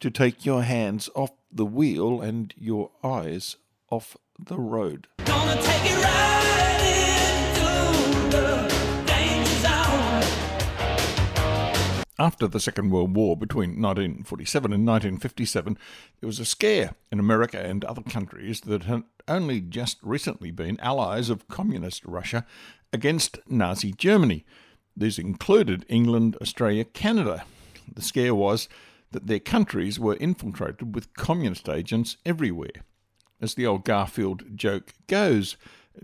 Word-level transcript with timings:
to 0.00 0.10
take 0.10 0.44
your 0.44 0.62
hands 0.62 1.08
off 1.14 1.30
the 1.50 1.64
wheel 1.64 2.20
and 2.20 2.52
your 2.56 2.90
eyes 3.02 3.56
off 3.90 4.16
the 4.38 4.58
road. 4.58 5.06
After 12.16 12.46
the 12.46 12.60
Second 12.60 12.90
World 12.90 13.16
War 13.16 13.36
between 13.36 13.70
1947 13.82 14.72
and 14.72 14.86
1957, 14.86 15.76
there 16.20 16.26
was 16.28 16.38
a 16.38 16.44
scare 16.44 16.94
in 17.10 17.18
America 17.18 17.58
and 17.58 17.84
other 17.84 18.02
countries 18.02 18.60
that 18.62 18.84
had 18.84 19.02
only 19.26 19.60
just 19.60 19.98
recently 20.00 20.52
been 20.52 20.78
allies 20.78 21.28
of 21.28 21.48
Communist 21.48 22.04
Russia 22.04 22.46
against 22.92 23.40
Nazi 23.48 23.92
Germany. 23.92 24.44
These 24.96 25.18
included 25.18 25.84
England, 25.88 26.36
Australia, 26.40 26.84
Canada. 26.84 27.44
The 27.92 28.02
scare 28.02 28.34
was 28.34 28.68
that 29.14 29.26
their 29.26 29.40
countries 29.40 29.98
were 29.98 30.16
infiltrated 30.16 30.94
with 30.94 31.14
communist 31.14 31.68
agents 31.68 32.18
everywhere. 32.26 32.84
As 33.40 33.54
the 33.54 33.66
old 33.66 33.84
Garfield 33.84 34.56
joke 34.56 34.92
goes, 35.06 35.56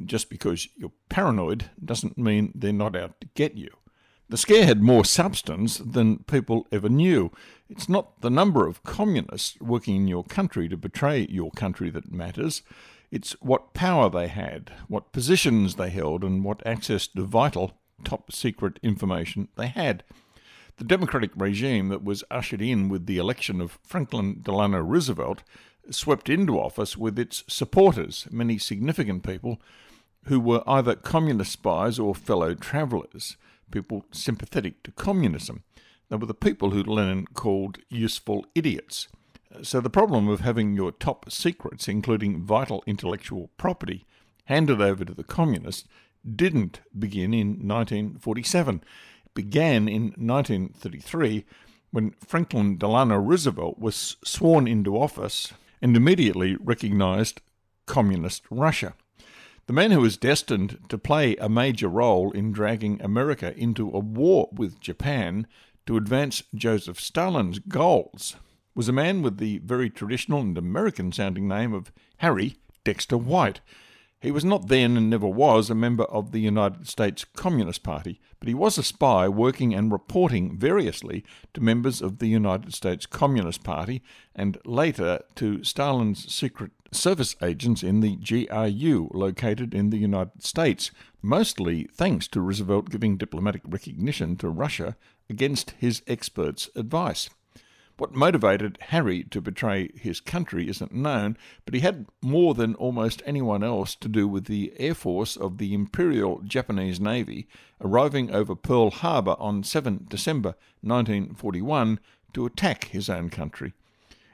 just 0.05 0.30
because 0.30 0.69
you're 0.77 0.92
paranoid 1.08 1.70
doesn't 1.84 2.17
mean 2.17 2.52
they're 2.55 2.72
not 2.72 2.97
out 2.97 3.20
to 3.20 3.28
get 3.34 3.56
you. 3.56 3.70
The 4.28 4.36
scare 4.36 4.64
had 4.64 4.80
more 4.80 5.05
substance 5.05 5.78
than 5.78 6.19
people 6.25 6.67
ever 6.70 6.89
knew. 6.89 7.33
It's 7.69 7.89
not 7.89 8.20
the 8.20 8.30
number 8.30 8.69
of 8.69 8.84
communists 8.84 9.61
working 9.61 9.97
in 9.97 10.08
your 10.08 10.22
country 10.22 10.69
to 10.69 10.77
betray 10.77 11.27
your 11.28 11.50
country 11.50 11.91
that 11.91 12.12
matters. 12.12 12.62
It's 13.11 13.33
what 13.41 13.74
power 13.74 14.08
they 14.08 14.28
had, 14.28 14.72
what 14.86 15.11
positions 15.11 15.74
they 15.74 15.91
held, 15.91 16.22
and 16.22 16.45
what 16.45 16.64
access 16.64 17.08
to 17.08 17.24
vital, 17.24 17.72
top 18.05 18.30
secret 18.30 18.78
information 18.84 19.48
they 19.56 19.67
had. 19.67 20.05
The 20.81 20.86
democratic 20.86 21.33
regime 21.36 21.91
that 21.91 22.03
was 22.03 22.25
ushered 22.31 22.62
in 22.62 22.89
with 22.89 23.05
the 23.05 23.19
election 23.19 23.61
of 23.61 23.78
Franklin 23.84 24.41
Delano 24.42 24.78
Roosevelt 24.78 25.42
swept 25.91 26.31
into 26.31 26.59
office 26.59 26.97
with 26.97 27.19
its 27.19 27.45
supporters, 27.47 28.27
many 28.31 28.56
significant 28.56 29.23
people 29.23 29.61
who 30.25 30.41
were 30.41 30.62
either 30.67 30.95
communist 30.97 31.53
spies 31.53 31.98
or 31.98 32.14
fellow 32.14 32.55
travellers 32.55 33.36
people 33.70 34.06
sympathetic 34.11 34.83
to 34.84 34.92
communism. 34.92 35.64
They 36.08 36.17
were 36.17 36.25
the 36.25 36.33
people 36.33 36.70
who 36.70 36.83
Lenin 36.83 37.27
called 37.34 37.77
useful 37.91 38.47
idiots. 38.55 39.06
So 39.61 39.83
the 39.83 39.91
problem 39.91 40.28
of 40.28 40.41
having 40.41 40.75
your 40.75 40.92
top 40.92 41.31
secrets, 41.31 41.89
including 41.89 42.42
vital 42.42 42.83
intellectual 42.86 43.51
property, 43.58 44.06
handed 44.47 44.81
over 44.81 45.05
to 45.05 45.12
the 45.12 45.25
communists 45.25 45.86
didn't 46.25 46.81
begin 46.98 47.34
in 47.34 47.69
1947. 47.69 48.83
Began 49.41 49.88
in 49.88 50.12
1933 50.19 51.46
when 51.92 52.10
Franklin 52.27 52.77
Delano 52.77 53.16
Roosevelt 53.16 53.78
was 53.78 54.19
sworn 54.22 54.69
into 54.69 54.98
office 54.98 55.55
and 55.80 55.96
immediately 55.96 56.56
recognized 56.56 57.41
communist 57.86 58.42
Russia. 58.50 58.92
The 59.66 59.72
man 59.72 59.92
who 59.92 60.02
was 60.02 60.18
destined 60.18 60.78
to 60.91 60.98
play 60.98 61.36
a 61.36 61.48
major 61.48 61.89
role 61.89 62.33
in 62.33 62.52
dragging 62.52 63.00
America 63.00 63.56
into 63.56 63.89
a 63.89 63.98
war 63.98 64.50
with 64.52 64.79
Japan 64.79 65.46
to 65.86 65.96
advance 65.96 66.42
Joseph 66.55 67.00
Stalin's 67.00 67.61
goals 67.61 68.36
was 68.74 68.90
a 68.90 68.92
man 68.92 69.23
with 69.23 69.39
the 69.39 69.56
very 69.64 69.89
traditional 69.89 70.42
and 70.42 70.58
American 70.58 71.12
sounding 71.12 71.48
name 71.48 71.73
of 71.73 71.90
Harry 72.18 72.58
Dexter 72.84 73.17
White. 73.17 73.62
He 74.20 74.30
was 74.30 74.45
not 74.45 74.68
then 74.68 74.98
and 74.98 75.08
never 75.08 75.27
was 75.27 75.70
a 75.70 75.74
member 75.74 76.05
of 76.05 76.33
the 76.33 76.40
United 76.40 76.86
States 76.89 77.24
Communist 77.24 77.83
Party, 77.83 78.20
but 78.40 78.48
he 78.48 78.55
was 78.55 78.78
a 78.78 78.83
spy 78.83 79.28
working 79.28 79.74
and 79.74 79.92
reporting 79.92 80.56
variously 80.56 81.24
to 81.55 81.61
members 81.61 82.01
of 82.01 82.18
the 82.18 82.27
United 82.27 82.74
States 82.74 83.06
Communist 83.06 83.62
Party 83.62 84.02
and 84.34 84.58
later 84.64 85.20
to 85.36 85.62
Stalin's 85.62 86.33
secret 86.33 86.73
service 86.90 87.36
agents 87.42 87.83
in 87.83 88.00
the 88.00 88.17
GRU 88.17 89.11
located 89.12 89.74
in 89.74 89.90
the 89.90 89.98
United 89.98 90.42
States, 90.42 90.90
mostly 91.23 91.84
thanks 91.92 92.27
to 92.29 92.40
Roosevelt 92.40 92.90
giving 92.90 93.17
diplomatic 93.17 93.62
recognition 93.64 94.36
to 94.36 94.48
Russia 94.48 94.96
against 95.29 95.73
his 95.79 96.02
experts' 96.08 96.70
advice. 96.74 97.30
What 98.00 98.14
motivated 98.14 98.78
Harry 98.80 99.24
to 99.24 99.42
betray 99.42 99.90
his 99.94 100.20
country 100.20 100.70
isn't 100.70 100.90
known, 100.90 101.36
but 101.66 101.74
he 101.74 101.80
had 101.80 102.06
more 102.22 102.55
than 102.55 102.74
almost 102.77 103.20
anyone 103.27 103.62
else 103.62 103.94
to 103.96 104.08
do 104.08 104.27
with 104.27 104.46
the 104.46 104.72
Air 104.78 104.94
Force 104.94 105.36
of 105.36 105.58
the 105.58 105.74
Imperial 105.74 106.40
Japanese 106.40 106.98
Navy 106.98 107.46
arriving 107.78 108.30
over 108.30 108.56
Pearl 108.56 108.88
Harbor 108.90 109.36
on 109.38 109.62
7 109.64 110.06
December 110.08 110.55
1941 110.80 112.00
to 112.33 112.46
attack 112.46 112.84
his 112.84 113.11
own 113.11 113.28
country. 113.28 113.74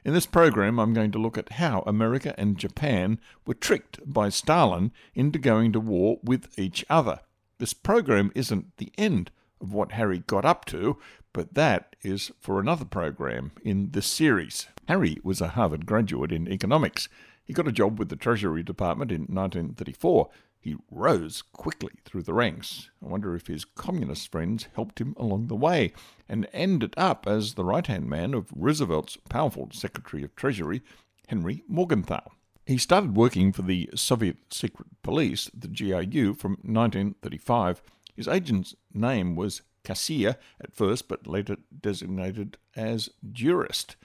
In 0.04 0.14
this 0.14 0.26
program, 0.26 0.78
I'm 0.78 0.94
going 0.94 1.10
to 1.10 1.18
look 1.18 1.36
at 1.36 1.54
how 1.54 1.82
America 1.88 2.38
and 2.38 2.56
Japan 2.56 3.18
were 3.48 3.54
tricked 3.54 3.98
by 4.06 4.28
Stalin 4.28 4.92
into 5.12 5.40
going 5.40 5.72
to 5.72 5.80
war 5.80 6.20
with 6.22 6.56
each 6.56 6.84
other. 6.88 7.18
This 7.58 7.74
program 7.74 8.30
isn't 8.36 8.76
the 8.76 8.92
end 8.96 9.32
of 9.60 9.72
what 9.72 9.92
Harry 9.92 10.20
got 10.20 10.44
up 10.44 10.66
to, 10.66 10.98
but 11.36 11.52
that 11.52 11.96
is 12.00 12.32
for 12.40 12.58
another 12.58 12.86
program 12.86 13.52
in 13.62 13.90
this 13.90 14.06
series. 14.06 14.68
Harry 14.88 15.18
was 15.22 15.42
a 15.42 15.48
Harvard 15.48 15.84
graduate 15.84 16.32
in 16.32 16.50
economics. 16.50 17.10
He 17.44 17.52
got 17.52 17.68
a 17.68 17.72
job 17.72 17.98
with 17.98 18.08
the 18.08 18.16
Treasury 18.16 18.62
Department 18.62 19.12
in 19.12 19.26
1934. 19.26 20.30
He 20.58 20.76
rose 20.90 21.42
quickly 21.42 21.92
through 22.06 22.22
the 22.22 22.32
ranks. 22.32 22.88
I 23.04 23.08
wonder 23.08 23.36
if 23.36 23.48
his 23.48 23.66
communist 23.66 24.32
friends 24.32 24.68
helped 24.74 24.98
him 24.98 25.14
along 25.18 25.48
the 25.48 25.56
way, 25.56 25.92
and 26.26 26.48
ended 26.54 26.94
up 26.96 27.26
as 27.26 27.52
the 27.52 27.66
right 27.66 27.86
hand 27.86 28.08
man 28.08 28.32
of 28.32 28.48
Roosevelt's 28.56 29.18
powerful 29.28 29.68
Secretary 29.72 30.24
of 30.24 30.34
Treasury, 30.36 30.80
Henry 31.28 31.64
Morgenthau. 31.68 32.30
He 32.64 32.78
started 32.78 33.14
working 33.14 33.52
for 33.52 33.60
the 33.60 33.90
Soviet 33.94 34.38
Secret 34.54 34.88
Police, 35.02 35.50
the 35.52 35.68
GRU, 35.68 36.32
from 36.32 36.52
1935 36.62 37.82
his 38.16 38.26
agent's 38.26 38.74
name 38.94 39.36
was 39.36 39.60
Kassier 39.86 40.36
at 40.60 40.74
first, 40.74 41.08
but 41.08 41.26
later 41.26 41.56
designated 41.80 42.58
as 42.74 43.08
jurist. 43.32 43.96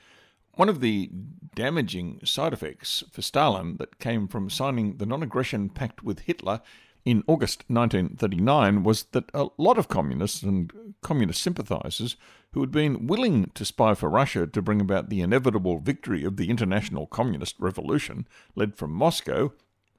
One 0.53 0.69
of 0.69 0.79
the 0.79 1.09
damaging 1.55 2.19
side 2.23 2.53
effects 2.53 3.03
for 3.11 3.21
Stalin 3.21 3.77
that 3.77 3.99
came 3.99 4.27
from 4.27 4.49
signing 4.49 4.97
the 4.97 5.05
non 5.05 5.23
aggression 5.23 5.69
pact 5.69 6.03
with 6.03 6.21
Hitler 6.21 6.61
in 7.03 7.23
August 7.25 7.63
1939 7.67 8.83
was 8.83 9.03
that 9.11 9.31
a 9.33 9.47
lot 9.57 9.77
of 9.77 9.87
communists 9.87 10.43
and 10.43 10.93
communist 11.01 11.41
sympathizers 11.41 12.15
who 12.53 12.61
had 12.61 12.71
been 12.71 13.07
willing 13.07 13.49
to 13.55 13.65
spy 13.65 13.95
for 13.95 14.09
Russia 14.09 14.45
to 14.45 14.61
bring 14.61 14.81
about 14.81 15.09
the 15.09 15.21
inevitable 15.21 15.79
victory 15.79 16.23
of 16.23 16.37
the 16.37 16.49
international 16.49 17.07
communist 17.07 17.55
revolution 17.59 18.27
led 18.55 18.75
from 18.75 18.91
Moscow 18.91 19.51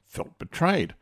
felt 0.06 0.38
betrayed. 0.38 0.94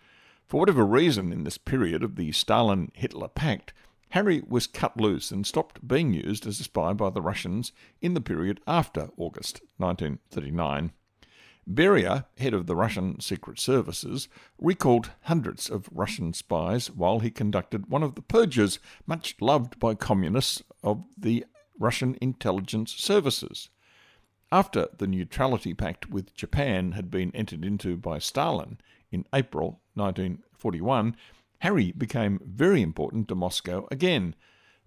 For 0.46 0.60
whatever 0.60 0.86
reason, 0.86 1.32
in 1.32 1.44
this 1.44 1.58
period 1.58 2.02
of 2.02 2.16
the 2.16 2.32
Stalin 2.32 2.90
Hitler 2.94 3.28
Pact, 3.28 3.72
Harry 4.10 4.42
was 4.46 4.66
cut 4.66 5.00
loose 5.00 5.30
and 5.30 5.46
stopped 5.46 5.86
being 5.86 6.12
used 6.12 6.46
as 6.46 6.60
a 6.60 6.64
spy 6.64 6.92
by 6.92 7.10
the 7.10 7.22
Russians 7.22 7.72
in 8.00 8.14
the 8.14 8.20
period 8.20 8.60
after 8.66 9.10
August 9.16 9.60
1939. 9.78 10.92
Beria, 11.68 12.24
head 12.38 12.52
of 12.52 12.66
the 12.66 12.74
Russian 12.74 13.20
secret 13.20 13.60
services, 13.60 14.28
recalled 14.58 15.12
hundreds 15.22 15.70
of 15.70 15.88
Russian 15.92 16.32
spies 16.32 16.90
while 16.90 17.20
he 17.20 17.30
conducted 17.30 17.88
one 17.88 18.02
of 18.02 18.16
the 18.16 18.22
purges 18.22 18.80
much 19.06 19.36
loved 19.40 19.78
by 19.78 19.94
communists 19.94 20.62
of 20.82 21.04
the 21.16 21.44
Russian 21.78 22.16
intelligence 22.20 22.92
services. 22.92 23.68
After 24.50 24.88
the 24.98 25.06
neutrality 25.06 25.74
pact 25.74 26.10
with 26.10 26.34
Japan 26.34 26.92
had 26.92 27.10
been 27.10 27.30
entered 27.34 27.64
into 27.64 27.96
by 27.96 28.18
Stalin 28.18 28.78
in 29.12 29.24
April 29.32 29.80
1941, 29.94 31.14
Harry 31.60 31.92
became 31.92 32.40
very 32.44 32.82
important 32.82 33.28
to 33.28 33.34
Moscow 33.34 33.86
again. 33.90 34.34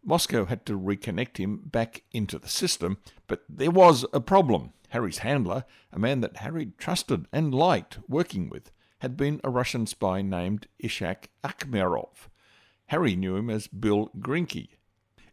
Moscow 0.03 0.45
had 0.45 0.65
to 0.65 0.77
reconnect 0.77 1.37
him 1.37 1.61
back 1.65 2.03
into 2.11 2.37
the 2.37 2.49
system, 2.49 2.97
but 3.27 3.43
there 3.47 3.71
was 3.71 4.05
a 4.11 4.19
problem. 4.19 4.73
Harry's 4.89 5.19
handler, 5.19 5.65
a 5.91 5.99
man 5.99 6.21
that 6.21 6.37
Harry 6.37 6.71
trusted 6.77 7.25
and 7.31 7.53
liked 7.53 7.99
working 8.07 8.49
with, 8.49 8.71
had 8.99 9.15
been 9.15 9.39
a 9.43 9.49
Russian 9.49 9.85
spy 9.85 10.21
named 10.21 10.67
Ishak 10.83 11.29
Akhmerov. 11.43 12.27
Harry 12.87 13.15
knew 13.15 13.35
him 13.35 13.49
as 13.49 13.67
Bill 13.67 14.09
Grinke. 14.19 14.77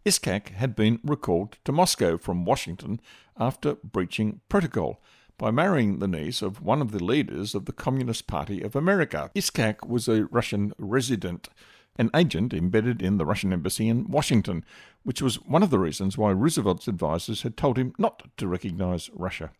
Iskak 0.04 0.48
had 0.50 0.74
been 0.74 1.00
recalled 1.02 1.58
to 1.64 1.72
Moscow 1.72 2.16
from 2.16 2.44
Washington 2.44 3.00
after 3.38 3.74
breaching 3.76 4.40
protocol 4.48 5.02
by 5.40 5.50
marrying 5.50 6.00
the 6.00 6.06
niece 6.06 6.42
of 6.42 6.60
one 6.60 6.82
of 6.82 6.92
the 6.92 7.02
leaders 7.02 7.54
of 7.54 7.64
the 7.64 7.72
Communist 7.72 8.26
Party 8.26 8.60
of 8.60 8.76
America. 8.76 9.30
Iskak 9.34 9.88
was 9.88 10.06
a 10.06 10.26
Russian 10.26 10.74
resident, 10.76 11.48
an 11.96 12.10
agent 12.14 12.52
embedded 12.52 13.00
in 13.00 13.16
the 13.16 13.24
Russian 13.24 13.50
embassy 13.50 13.88
in 13.88 14.10
Washington, 14.10 14.66
which 15.02 15.22
was 15.22 15.36
one 15.36 15.62
of 15.62 15.70
the 15.70 15.78
reasons 15.78 16.18
why 16.18 16.30
Roosevelt's 16.30 16.88
advisers 16.88 17.40
had 17.40 17.56
told 17.56 17.78
him 17.78 17.94
not 17.96 18.28
to 18.36 18.46
recognize 18.46 19.08
Russia. 19.14 19.50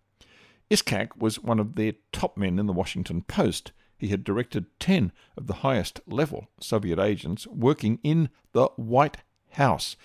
Iskak 0.71 1.17
was 1.17 1.41
one 1.41 1.59
of 1.59 1.77
their 1.77 1.94
top 2.12 2.37
men 2.37 2.59
in 2.59 2.67
the 2.67 2.75
Washington 2.75 3.23
Post. 3.23 3.73
He 3.97 4.09
had 4.09 4.23
directed 4.23 4.67
10 4.81 5.12
of 5.38 5.47
the 5.47 5.61
highest 5.65 6.03
level 6.06 6.49
Soviet 6.61 6.99
agents 6.99 7.47
working 7.47 8.00
in 8.03 8.29
the 8.53 8.67
White 8.76 9.17
House. 9.53 9.97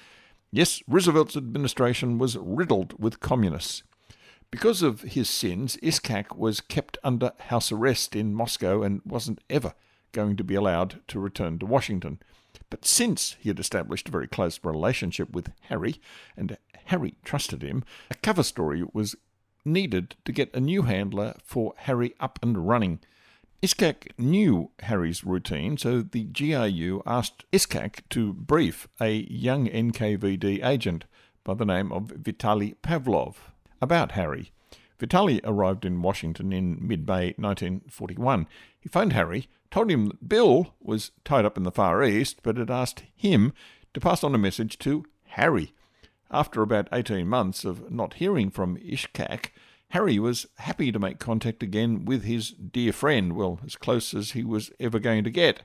Yes, 0.54 0.82
Roosevelt's 0.88 1.36
administration 1.36 2.18
was 2.18 2.38
riddled 2.38 2.98
with 2.98 3.20
communists. 3.20 3.84
Because 4.56 4.82
of 4.82 5.02
his 5.02 5.30
sins, 5.30 5.76
Iskak 5.84 6.38
was 6.38 6.62
kept 6.62 6.98
under 7.04 7.34
house 7.50 7.74
arrest 7.74 8.16
in 8.16 8.34
Moscow 8.34 8.84
and 8.84 9.02
wasn't 9.04 9.44
ever 9.50 9.74
going 10.14 10.38
to 10.38 10.46
be 10.46 10.56
allowed 10.56 11.02
to 11.10 11.20
return 11.20 11.60
to 11.60 11.66
Washington. 11.66 12.22
But 12.70 12.86
since 12.86 13.36
he 13.38 13.50
had 13.50 13.60
established 13.60 14.08
a 14.08 14.14
very 14.14 14.30
close 14.30 14.58
relationship 14.64 15.30
with 15.32 15.52
Harry, 15.64 16.00
and 16.38 16.58
Harry 16.86 17.16
trusted 17.26 17.64
him, 17.64 17.84
a 18.10 18.16
cover 18.16 18.44
story 18.44 18.82
was 18.94 19.18
needed 19.66 20.16
to 20.24 20.32
get 20.32 20.56
a 20.56 20.62
new 20.62 20.84
handler 20.84 21.34
for 21.44 21.74
Harry 21.80 22.16
up 22.22 22.40
and 22.42 22.66
running. 22.66 23.00
Iskak 23.62 24.18
knew 24.18 24.72
Harry's 24.84 25.26
routine, 25.26 25.76
so 25.78 26.02
the 26.02 26.24
GRU 26.24 27.04
asked 27.06 27.44
Iskak 27.52 28.08
to 28.12 28.32
brief 28.32 28.88
a 29.02 29.28
young 29.30 29.68
NKVD 29.68 30.66
agent 30.66 31.04
by 31.44 31.56
the 31.56 31.66
name 31.66 31.92
of 31.92 32.04
Vitaly 32.24 32.76
Pavlov 32.82 33.36
about 33.82 34.14
Harry. 34.14 34.52
Vitali 35.00 35.42
arrived 35.44 35.86
in 35.86 36.02
Washington 36.02 36.54
in 36.54 36.78
mid 36.82 37.08
May 37.08 37.34
1941. 37.38 38.48
He 38.80 38.90
phoned 38.90 39.14
Harry, 39.14 39.48
told 39.72 39.92
him 39.92 40.08
that 40.08 40.30
Bill 40.30 40.74
was 40.80 41.12
tied 41.24 41.46
up 41.46 41.58
in 41.58 41.64
the 41.64 41.72
Far 41.72 42.04
East, 42.04 42.40
but 42.44 42.58
had 42.58 42.72
asked 42.72 43.04
him 43.16 43.54
to 43.94 44.00
pass 44.00 44.24
on 44.24 44.34
a 44.34 44.40
message 44.40 44.80
to 44.80 45.06
Harry. 45.30 45.74
After 46.32 46.62
about 46.62 46.88
18 46.92 47.28
months 47.28 47.66
of 47.66 47.92
not 47.92 48.16
hearing 48.16 48.50
from 48.50 48.78
Ishkak, 48.78 49.52
Harry 49.90 50.18
was 50.18 50.48
happy 50.58 50.92
to 50.92 51.00
make 51.00 51.20
contact 51.20 51.62
again 51.62 52.06
with 52.06 52.24
his 52.24 52.52
dear 52.52 52.92
friend, 52.92 53.34
well, 53.34 53.60
as 53.66 53.76
close 53.76 54.14
as 54.14 54.32
he 54.32 54.44
was 54.44 54.72
ever 54.80 55.00
going 55.00 55.24
to 55.24 55.30
get. 55.30 55.62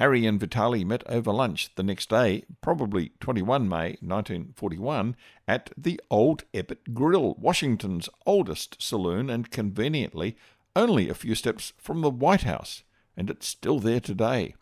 Harry 0.00 0.24
and 0.24 0.40
Vitali 0.40 0.82
met 0.82 1.02
over 1.10 1.30
lunch 1.30 1.74
the 1.74 1.82
next 1.82 2.08
day, 2.08 2.42
probably 2.62 3.12
21 3.20 3.68
May 3.68 3.98
1941, 4.00 5.14
at 5.46 5.68
the 5.76 6.00
Old 6.10 6.44
Ebbitt 6.54 6.94
Grill, 6.94 7.34
Washington's 7.34 8.08
oldest 8.24 8.80
saloon, 8.80 9.28
and 9.28 9.50
conveniently 9.50 10.38
only 10.74 11.10
a 11.10 11.14
few 11.14 11.34
steps 11.34 11.74
from 11.76 12.00
the 12.00 12.08
White 12.08 12.44
House, 12.44 12.82
and 13.14 13.28
it's 13.28 13.46
still 13.46 13.78
there 13.78 14.00
today. 14.00 14.54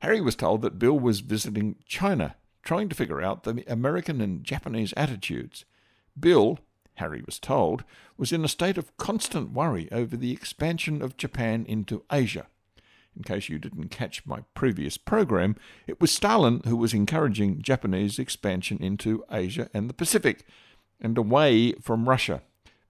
Harry 0.00 0.20
was 0.20 0.34
told 0.34 0.62
that 0.62 0.80
Bill 0.80 0.98
was 0.98 1.20
visiting 1.20 1.76
China, 1.86 2.34
trying 2.64 2.88
to 2.88 2.96
figure 2.96 3.22
out 3.22 3.44
the 3.44 3.62
American 3.68 4.20
and 4.20 4.42
Japanese 4.42 4.92
attitudes. 4.96 5.64
Bill, 6.18 6.58
Harry 6.94 7.22
was 7.24 7.38
told, 7.38 7.84
was 8.16 8.32
in 8.32 8.44
a 8.44 8.48
state 8.48 8.78
of 8.78 8.96
constant 8.96 9.52
worry 9.52 9.88
over 9.92 10.16
the 10.16 10.32
expansion 10.32 11.02
of 11.02 11.16
Japan 11.16 11.64
into 11.68 12.02
Asia. 12.10 12.48
In 13.16 13.22
case 13.22 13.48
you 13.48 13.58
didn't 13.58 13.88
catch 13.88 14.26
my 14.26 14.40
previous 14.54 14.98
program, 14.98 15.56
it 15.86 16.00
was 16.00 16.12
Stalin 16.12 16.60
who 16.66 16.76
was 16.76 16.92
encouraging 16.92 17.62
Japanese 17.62 18.18
expansion 18.18 18.78
into 18.78 19.24
Asia 19.30 19.70
and 19.72 19.88
the 19.88 19.94
Pacific, 19.94 20.44
and 21.00 21.16
away 21.16 21.72
from 21.74 22.08
Russia. 22.08 22.42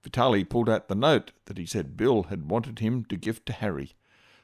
Vitaly 0.03 0.47
pulled 0.47 0.69
out 0.69 0.87
the 0.87 0.95
note 0.95 1.31
that 1.45 1.57
he 1.57 1.65
said 1.65 1.97
Bill 1.97 2.23
had 2.23 2.49
wanted 2.49 2.79
him 2.79 3.05
to 3.05 3.15
give 3.15 3.43
to 3.45 3.53
Harry. 3.53 3.93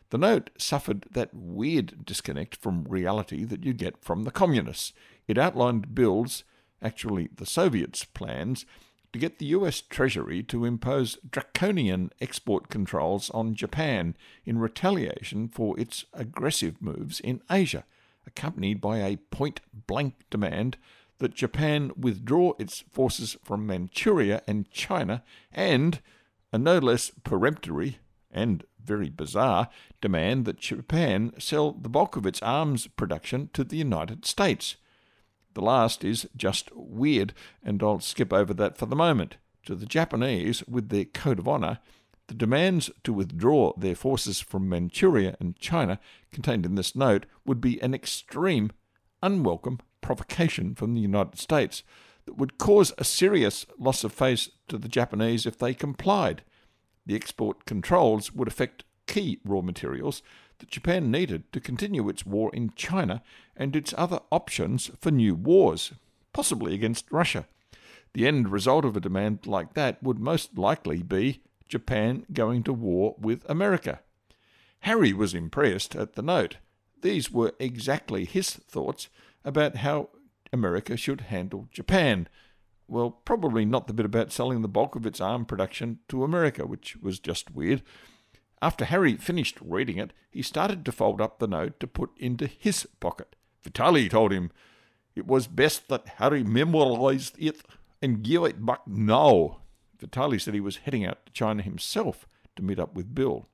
The 0.09 0.18
note 0.18 0.50
suffered 0.57 1.06
that 1.12 1.33
weird 1.33 2.06
disconnect 2.06 2.56
from 2.56 2.86
reality 2.86 3.44
that 3.45 3.63
you 3.63 3.74
get 3.74 4.03
from 4.03 4.24
the 4.24 4.31
communists. 4.31 4.94
It 5.27 5.38
outlined 5.38 5.95
Bill's, 5.95 6.44
actually 6.81 7.29
the 7.36 7.45
Soviets' 7.45 8.03
plans 8.03 8.65
to 9.13 9.19
get 9.19 9.38
the 9.38 9.45
US 9.48 9.80
Treasury 9.80 10.44
to 10.44 10.65
impose 10.65 11.18
draconian 11.30 12.12
export 12.19 12.69
controls 12.69 13.30
on 13.30 13.56
Japan 13.56 14.15
in 14.44 14.57
retaliation 14.57 15.48
for 15.48 15.80
its 15.80 16.06
aggressive 16.13 16.81
moves 16.81 17.19
in 17.19 17.42
Asia, 17.50 17.86
accompanied 18.25 18.81
by 18.81 18.98
a 18.98 19.18
point 19.18 19.62
blank 19.88 20.15
demand 20.30 20.77
that 21.19 21.36
Japan 21.36 21.92
withdraw 21.95 22.54
its 22.57 22.83
forces 22.92 23.38
from 23.44 23.68
Manchuria 23.68 24.42
and 24.48 24.69
China, 24.71 25.24
and 25.51 26.01
a 26.51 26.57
no 26.57 26.80
less 26.80 27.12
peremptory 27.24 28.00
and 28.31 28.65
very 28.83 29.10
bizarre 29.10 29.69
demand 30.01 30.45
that 30.45 30.57
Japan 30.57 31.33
sell 31.38 31.71
the 31.71 31.88
bulk 31.88 32.15
of 32.15 32.25
its 32.25 32.42
arms 32.42 32.88
production 32.88 33.50
to 33.54 33.63
the 33.63 33.77
United 33.77 34.25
States. 34.25 34.75
The 35.53 35.61
last 35.61 36.03
is 36.03 36.27
just 36.35 36.69
weird, 36.75 37.33
and 37.63 37.81
I'll 37.83 38.00
skip 38.00 38.33
over 38.33 38.53
that 38.53 38.77
for 38.77 38.85
the 38.85 38.95
moment. 38.95 39.38
To 39.65 39.75
the 39.75 39.85
Japanese, 39.85 40.63
with 40.67 40.89
their 40.89 41.05
code 41.05 41.39
of 41.39 41.47
honour, 41.47 41.79
the 42.27 42.33
demands 42.33 42.89
to 43.03 43.13
withdraw 43.13 43.73
their 43.77 43.95
forces 43.95 44.39
from 44.39 44.67
Manchuria 44.67 45.35
and 45.39 45.57
China 45.57 46.00
contained 46.31 46.65
in 46.65 46.75
this 46.75 46.95
note 46.95 47.25
would 47.45 47.61
be 47.61 47.81
an 47.81 47.94
extreme, 47.94 48.71
unwelcome 49.21 49.79
provocation 50.01 50.75
from 50.75 50.94
the 50.94 51.01
United 51.01 51.38
States 51.38 51.83
that 52.25 52.38
would 52.38 52.57
cause 52.57 52.94
a 52.97 53.03
serious 53.03 53.65
loss 53.77 54.03
of 54.03 54.13
face 54.13 54.50
to 54.67 54.77
the 54.77 54.88
Japanese 54.88 55.45
if 55.45 55.57
they 55.57 55.73
complied. 55.73 56.44
The 57.05 57.15
export 57.15 57.65
controls 57.65 58.31
would 58.33 58.47
affect 58.47 58.85
key 59.07 59.39
raw 59.44 59.61
materials 59.61 60.21
that 60.63 60.69
Japan 60.69 61.12
needed 61.12 61.51
to 61.51 61.60
continue 61.60 62.07
its 62.07 62.25
war 62.25 62.50
in 62.54 62.71
China 62.74 63.21
and 63.54 63.75
its 63.75 63.94
other 63.98 64.21
options 64.31 64.89
for 64.98 65.12
new 65.12 65.36
wars, 65.36 65.92
possibly 66.31 66.74
against 66.74 67.12
Russia. 67.12 67.45
The 68.13 68.25
end 68.25 68.48
result 68.50 68.86
of 68.86 68.95
a 68.95 69.01
demand 69.01 69.45
like 69.45 69.74
that 69.74 70.01
would 70.01 70.19
most 70.19 70.57
likely 70.57 71.04
be 71.04 71.42
Japan 71.68 72.25
going 72.31 72.63
to 72.63 72.71
war 72.71 73.15
with 73.19 73.44
America. 73.50 74.00
Harry 74.81 75.12
was 75.12 75.33
impressed 75.33 75.98
at 75.98 76.13
the 76.13 76.21
note. 76.21 76.57
These 77.01 77.30
were 77.30 77.56
exactly 77.60 78.24
his 78.24 78.51
thoughts 78.51 79.10
about 79.44 79.77
how 79.77 80.12
America 80.54 80.95
should 80.95 81.21
handle 81.21 81.68
Japan. 81.74 82.30
Well, 82.88 83.12
probably 83.12 83.65
not 83.65 83.88
the 83.88 83.94
bit 83.94 84.06
about 84.06 84.31
selling 84.31 84.62
the 84.62 84.69
bulk 84.69 84.95
of 84.95 85.06
its 85.06 85.19
arm 85.19 85.44
production 85.44 86.00
to 86.07 86.24
America, 86.24 86.65
which 86.65 86.95
was 87.01 87.19
just 87.19 87.51
weird. 87.51 87.82
After 88.63 88.86
Harry 88.86 89.17
finished 89.17 89.58
reading 89.60 89.98
it, 89.98 90.13
he 90.32 90.41
started 90.41 90.86
to 90.86 90.93
fold 90.93 91.20
up 91.20 91.39
the 91.39 91.48
note 91.48 91.82
to 91.82 91.86
put 91.86 92.12
into 92.17 92.48
his 92.48 92.88
pocket. 93.01 93.36
Vitali 93.62 94.08
told 94.08 94.32
him 94.32 94.51
it 95.17 95.27
was 95.27 95.48
best 95.48 95.89
that 95.89 96.08
Harry 96.15 96.46
memorized 96.46 97.36
it 97.38 97.62
and 98.01 98.24
give 98.24 98.46
it 98.46 98.65
back 98.65 98.88
now. 98.88 99.58
Vitali 100.00 100.39
said 100.39 100.53
he 100.53 100.62
was 100.62 100.77
heading 100.77 101.05
out 101.05 101.25
to 101.25 101.34
China 101.34 101.62
himself 101.62 102.25
to 102.55 102.63
meet 102.63 102.79
up 102.79 102.96
with 102.96 103.13
Bill. 103.13 103.50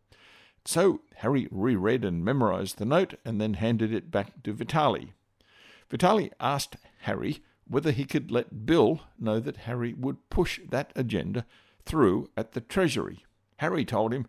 So 0.63 1.01
Harry 1.15 1.47
reread 1.49 2.05
and 2.05 2.23
memorized 2.23 2.77
the 2.77 2.85
note 2.85 3.15
and 3.25 3.41
then 3.41 3.55
handed 3.55 3.91
it 3.91 4.11
back 4.11 4.43
to 4.43 4.53
Vitali. 4.53 5.13
Vitali 5.89 6.31
asked 6.39 6.75
Harry 6.99 7.41
whether 7.67 7.89
he 7.89 8.05
could 8.05 8.29
let 8.29 8.67
Bill 8.67 9.01
know 9.17 9.39
that 9.39 9.57
Harry 9.57 9.91
would 9.91 10.29
push 10.29 10.59
that 10.69 10.93
agenda 10.95 11.47
through 11.83 12.29
at 12.37 12.51
the 12.51 12.61
Treasury. 12.61 13.25
Harry 13.57 13.83
told 13.83 14.13
him 14.13 14.27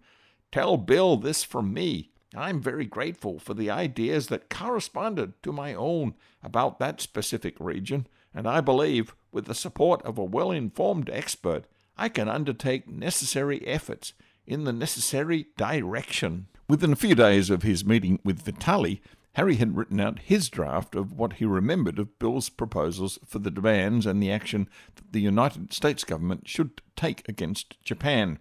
Tell 0.52 0.76
Bill 0.76 1.16
this 1.16 1.44
from 1.44 1.72
me. 1.72 2.10
I'm 2.34 2.60
very 2.60 2.84
grateful 2.84 3.38
for 3.38 3.54
the 3.54 3.70
ideas 3.70 4.28
that 4.28 4.50
corresponded 4.50 5.40
to 5.42 5.52
my 5.52 5.74
own 5.74 6.14
about 6.42 6.78
that 6.78 7.00
specific 7.00 7.56
region, 7.58 8.06
and 8.34 8.46
I 8.48 8.60
believe, 8.60 9.14
with 9.32 9.46
the 9.46 9.54
support 9.54 10.02
of 10.02 10.18
a 10.18 10.24
well 10.24 10.50
informed 10.50 11.10
expert, 11.10 11.64
I 11.96 12.08
can 12.08 12.28
undertake 12.28 12.88
necessary 12.88 13.66
efforts 13.66 14.12
in 14.46 14.64
the 14.64 14.72
necessary 14.72 15.46
direction. 15.56 16.46
Within 16.68 16.92
a 16.92 16.96
few 16.96 17.14
days 17.14 17.50
of 17.50 17.62
his 17.62 17.84
meeting 17.84 18.20
with 18.24 18.42
Vitali, 18.42 19.02
Harry 19.34 19.56
had 19.56 19.76
written 19.76 20.00
out 20.00 20.20
his 20.20 20.48
draft 20.48 20.94
of 20.96 21.12
what 21.12 21.34
he 21.34 21.44
remembered 21.44 21.98
of 21.98 22.18
Bill's 22.18 22.48
proposals 22.48 23.18
for 23.24 23.38
the 23.38 23.50
demands 23.50 24.06
and 24.06 24.20
the 24.20 24.32
action 24.32 24.68
that 24.96 25.12
the 25.12 25.20
United 25.20 25.72
States 25.72 26.02
government 26.02 26.48
should 26.48 26.80
take 26.96 27.28
against 27.28 27.80
Japan. 27.84 28.38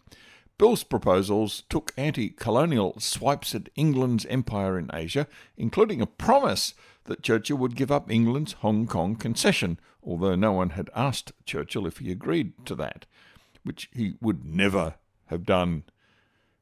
Bill's 0.60 0.84
proposals 0.84 1.63
took 1.70 1.94
anti 1.96 2.32
colonial 2.32 2.94
swipes 3.00 3.56
at 3.56 3.70
England's 3.78 4.25
empire 4.25 4.78
in 4.78 4.92
Asia, 4.94 5.25
including 5.56 6.01
a 6.01 6.06
promise 6.06 6.74
that 7.06 7.24
Churchill 7.24 7.58
would 7.58 7.78
give 7.78 7.89
up 7.89 8.12
England's 8.12 8.51
Hong 8.60 8.86
Kong 8.86 9.16
concession, 9.16 9.80
although 10.04 10.36
no 10.36 10.51
one 10.51 10.72
had 10.72 10.89
asked 10.94 11.32
Churchill 11.46 11.88
if 11.88 12.00
he 12.00 12.12
agreed 12.12 12.51
to 12.66 12.75
that, 12.75 13.06
which 13.63 13.89
he 13.94 14.16
would 14.20 14.44
never 14.44 14.96
have 15.28 15.46
done. 15.46 15.84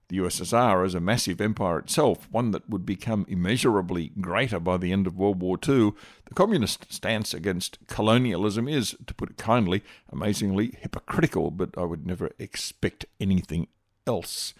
The 0.09 0.19
USSR 0.19 0.85
as 0.85 0.93
a 0.93 1.01
massive 1.01 1.41
empire 1.41 1.79
itself, 1.79 2.29
one 2.31 2.51
that 2.51 2.69
would 2.69 2.85
become 2.85 3.25
immeasurably 3.27 4.11
greater 4.21 4.59
by 4.59 4.77
the 4.77 4.91
end 4.93 5.07
of 5.07 5.17
World 5.17 5.41
War 5.41 5.57
II, 5.57 5.93
the 6.25 6.35
communist 6.35 6.93
stance 6.93 7.33
against 7.33 7.79
colonialism 7.87 8.67
is, 8.67 8.95
to 9.07 9.13
put 9.15 9.31
it 9.31 9.37
kindly, 9.37 9.83
amazingly 10.09 10.77
hypocritical, 10.79 11.49
but 11.49 11.75
I 11.75 11.83
would 11.83 12.05
never 12.05 12.29
expect 12.37 13.05
anything 13.19 13.67
else. 14.07 14.53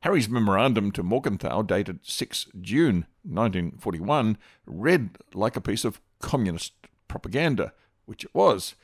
Harry's 0.00 0.28
memorandum 0.28 0.90
to 0.92 1.02
Morgenthau, 1.02 1.62
dated 1.62 2.00
6 2.02 2.46
June 2.60 3.06
1941, 3.22 4.36
read 4.66 5.10
like 5.32 5.56
a 5.56 5.60
piece 5.60 5.84
of 5.84 6.00
communist 6.20 6.72
propaganda, 7.08 7.72
which 8.04 8.24
it 8.24 8.34
was. 8.34 8.74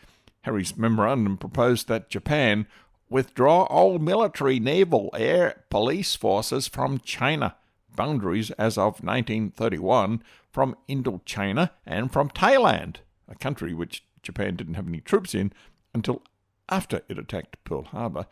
Harry's 0.42 0.76
memorandum 0.76 1.36
proposed 1.36 1.88
that 1.88 2.08
Japan 2.08 2.66
withdraw 3.10 3.64
all 3.64 3.98
military, 3.98 4.60
naval, 4.60 5.10
air, 5.14 5.64
police 5.70 6.14
forces 6.14 6.68
from 6.68 7.00
China 7.00 7.56
boundaries 7.96 8.52
as 8.52 8.78
of 8.78 9.02
1931 9.02 10.22
from 10.52 10.76
Indochina 10.88 11.70
and 11.84 12.12
from 12.12 12.30
Thailand, 12.30 12.98
a 13.28 13.34
country 13.34 13.74
which 13.74 14.04
Japan 14.22 14.54
didn't 14.54 14.74
have 14.74 14.86
any 14.86 15.00
troops 15.00 15.34
in 15.34 15.52
until 15.92 16.22
after 16.68 17.02
it 17.08 17.18
attacked 17.18 17.56
Pearl 17.64 17.82
Harbor. 17.82 18.26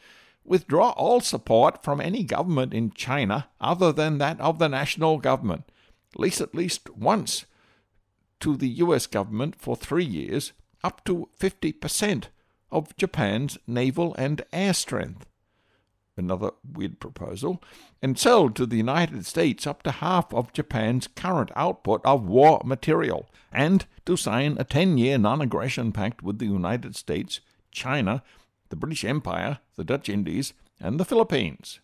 Withdraw 0.47 0.91
all 0.91 1.21
support 1.21 1.83
from 1.83 2.01
any 2.01 2.23
government 2.23 2.73
in 2.73 2.93
China 2.93 3.49
other 3.61 3.93
than 3.93 4.19
that 4.19 4.41
of 4.41 4.61
the 4.61 4.69
national 4.69 5.19
government, 5.19 5.65
lease 6.17 6.41
at 6.41 6.55
least 6.55 6.89
once 6.97 7.47
to 8.39 8.57
the 8.57 8.69
US 8.69 9.07
government 9.07 9.57
for 9.57 9.75
three 9.75 10.05
years, 10.05 10.53
up 10.85 11.05
to 11.05 11.29
50% 11.41 12.27
of 12.71 12.97
Japan's 12.97 13.59
naval 13.67 14.15
and 14.15 14.43
air 14.53 14.73
strength. 14.73 15.27
Another 16.17 16.53
weird 16.65 17.01
proposal, 17.01 17.61
and 18.01 18.19
sell 18.19 18.49
to 18.51 18.67
the 18.67 18.77
United 18.77 19.27
States 19.27 19.67
up 19.67 19.83
to 19.83 19.91
half 19.91 20.33
of 20.33 20.53
Japan's 20.53 21.09
current 21.09 21.51
output 21.57 22.01
of 22.05 22.25
war 22.25 22.63
material, 22.65 23.29
and 23.53 23.85
to 24.07 24.17
sign 24.17 24.57
a 24.59 24.65
10 24.65 24.97
year 24.97 25.19
non 25.19 25.43
aggression 25.43 25.93
pact 25.93 26.23
with 26.23 26.39
the 26.39 26.47
United 26.47 26.95
States, 26.95 27.41
China, 27.71 28.23
the 28.69 28.77
British 28.77 29.05
Empire, 29.05 29.59
the 29.77 29.85
Dutch 29.85 30.09
Indies, 30.09 30.53
and 30.81 30.99
the 30.99 31.05
Philippines. 31.05 31.81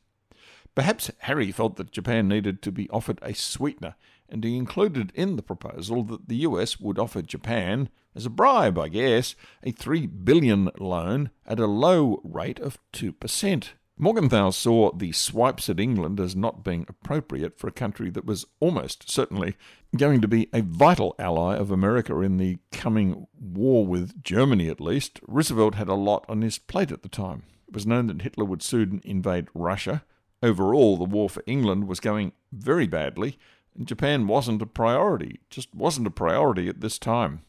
Perhaps 0.75 1.11
Harry 1.21 1.53
felt 1.53 1.77
that 1.77 1.93
Japan 1.93 2.29
needed 2.29 2.63
to 2.63 2.73
be 2.73 2.89
offered 2.91 3.19
a 3.23 3.35
sweetener, 3.35 3.95
and 4.29 4.43
he 4.43 4.57
included 4.57 5.13
in 5.15 5.37
the 5.37 5.43
proposal 5.43 6.03
that 6.05 6.29
the 6.29 6.37
US 6.37 6.81
would 6.81 6.99
offer 6.99 7.21
Japan, 7.21 7.91
as 8.15 8.27
a 8.27 8.31
bribe, 8.31 8.79
I 8.79 8.89
guess, 8.89 9.35
a 9.63 9.73
three 9.73 10.07
billion 10.07 10.71
loan 10.79 11.31
at 11.47 11.61
a 11.61 11.67
low 11.67 12.21
rate 12.25 12.59
of 12.59 12.79
two 12.93 13.13
percent. 13.13 13.75
Morgenthau 14.03 14.51
saw 14.51 14.91
the 14.91 15.13
swipes 15.13 15.69
at 15.69 15.79
England 15.79 16.19
as 16.19 16.35
not 16.35 16.65
being 16.65 16.85
appropriate 16.89 17.57
for 17.57 17.69
a 17.69 17.71
country 17.71 18.11
that 18.11 18.25
was 18.25 18.45
almost 18.59 19.09
certainly 19.09 19.55
going 19.97 20.21
to 20.21 20.27
be 20.27 20.49
a 20.53 20.61
vital 20.61 21.15
ally 21.21 21.55
of 21.55 21.71
America 21.71 22.19
in 22.19 22.37
the 22.37 22.59
coming 22.73 23.29
war 23.41 23.87
with 23.87 24.21
Germany, 24.25 24.69
at 24.69 24.81
least. 24.81 25.21
Roosevelt 25.29 25.77
had 25.77 25.87
a 25.87 25.95
lot 25.95 26.25
on 26.29 26.43
his 26.43 26.59
plate 26.59 26.91
at 26.91 27.05
the 27.05 27.09
time. 27.09 27.45
It 27.69 27.75
was 27.75 27.87
known 27.87 28.09
that 28.09 28.23
Hitler 28.23 28.45
would 28.45 28.61
soon 28.61 29.03
invade 29.05 29.47
Russia. 29.55 30.03
Overall, 30.43 30.97
the 30.97 31.05
war 31.05 31.31
for 31.31 31.45
England 31.47 31.87
was 31.87 32.01
going 32.01 32.33
very 32.51 32.89
badly, 32.89 33.39
and 33.77 33.87
Japan 33.87 34.27
wasn't 34.27 34.63
a 34.63 34.67
priority, 34.67 35.39
just 35.49 35.73
wasn't 35.73 36.09
a 36.09 36.11
priority 36.11 36.69
at 36.69 36.81
this 36.81 36.99
time. 36.99 37.43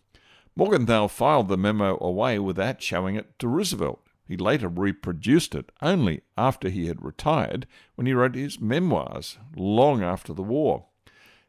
Morgenthau 0.55 1.07
filed 1.07 1.48
the 1.48 1.57
memo 1.57 1.98
away 2.00 2.38
without 2.38 2.79
showing 2.79 3.15
it 3.15 3.39
to 3.39 3.48
Roosevelt. 3.48 4.02
He 4.25 4.38
later 4.38 4.68
reproduced 4.68 5.53
it 5.53 5.72
only 5.82 6.22
after 6.38 6.70
he 6.70 6.88
had 6.88 7.03
retired 7.03 7.68
when 7.96 8.08
he 8.08 8.13
wrote 8.13 8.36
his 8.36 8.60
memoirs, 8.60 9.38
long 9.56 10.01
after 10.01 10.34
the 10.34 10.44
war. 10.44 10.86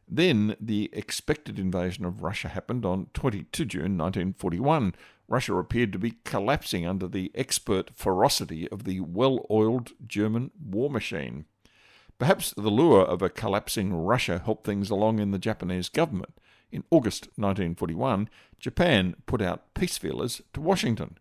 Then 0.07 0.55
the 0.59 0.89
expected 0.93 1.57
invasion 1.57 2.05
of 2.05 2.21
Russia 2.21 2.49
happened 2.49 2.85
on 2.85 3.07
22 3.13 3.65
June 3.65 3.97
1941. 3.97 4.93
Russia 5.27 5.55
appeared 5.55 5.91
to 5.93 5.99
be 5.99 6.17
collapsing 6.23 6.85
under 6.85 7.07
the 7.07 7.31
expert 7.33 7.89
ferocity 7.95 8.69
of 8.69 8.83
the 8.83 8.99
well 8.99 9.45
oiled 9.49 9.93
German 10.05 10.51
war 10.63 10.89
machine. 10.89 11.45
Perhaps 12.19 12.53
the 12.55 12.69
lure 12.69 13.03
of 13.03 13.21
a 13.21 13.29
collapsing 13.29 13.93
Russia 13.93 14.41
helped 14.43 14.65
things 14.65 14.89
along 14.89 15.19
in 15.19 15.31
the 15.31 15.39
Japanese 15.39 15.89
government. 15.89 16.39
In 16.71 16.83
August 16.91 17.27
1941, 17.35 18.29
Japan 18.59 19.15
put 19.25 19.41
out 19.41 19.73
peace 19.73 19.97
feelers 19.97 20.41
to 20.53 20.61
Washington. 20.61 21.17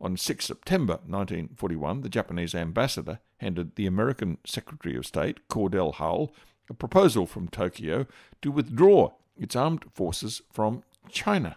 On 0.00 0.16
6 0.16 0.44
September 0.44 0.94
1941, 1.06 2.02
the 2.02 2.08
Japanese 2.08 2.54
ambassador 2.54 3.20
handed 3.38 3.76
the 3.76 3.86
American 3.86 4.38
Secretary 4.44 4.96
of 4.96 5.06
State, 5.06 5.48
Cordell 5.48 5.94
Hull, 5.94 6.32
a 6.68 6.74
proposal 6.74 7.26
from 7.26 7.48
Tokyo 7.48 8.06
to 8.42 8.50
withdraw 8.50 9.12
its 9.36 9.56
armed 9.56 9.84
forces 9.94 10.42
from 10.52 10.82
China 11.10 11.56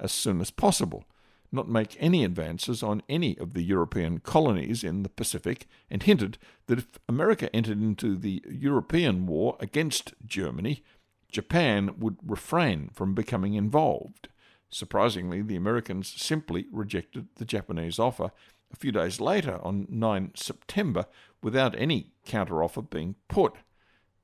as 0.00 0.12
soon 0.12 0.40
as 0.40 0.50
possible, 0.50 1.04
not 1.52 1.68
make 1.68 1.96
any 2.00 2.24
advances 2.24 2.82
on 2.82 3.02
any 3.08 3.36
of 3.38 3.54
the 3.54 3.62
European 3.62 4.18
colonies 4.18 4.82
in 4.82 5.02
the 5.02 5.08
Pacific, 5.08 5.66
and 5.90 6.02
hinted 6.02 6.38
that 6.66 6.78
if 6.78 6.98
America 7.08 7.54
entered 7.54 7.80
into 7.82 8.16
the 8.16 8.42
European 8.48 9.26
war 9.26 9.56
against 9.60 10.14
Germany, 10.24 10.82
Japan 11.30 11.94
would 11.98 12.16
refrain 12.24 12.88
from 12.92 13.14
becoming 13.14 13.54
involved. 13.54 14.28
Surprisingly, 14.70 15.42
the 15.42 15.56
Americans 15.56 16.08
simply 16.16 16.66
rejected 16.70 17.26
the 17.36 17.44
Japanese 17.44 17.98
offer 17.98 18.30
a 18.72 18.76
few 18.76 18.92
days 18.92 19.20
later, 19.20 19.58
on 19.62 19.86
9 19.88 20.32
September, 20.34 21.06
without 21.42 21.76
any 21.76 22.12
counteroffer 22.24 22.88
being 22.88 23.16
put. 23.28 23.56